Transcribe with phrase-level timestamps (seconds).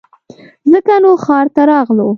[0.71, 2.07] ځکه نو ښار ته راغلو